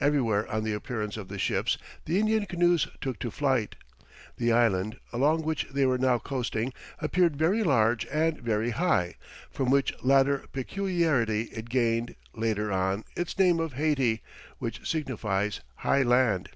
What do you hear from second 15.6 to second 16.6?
High Land.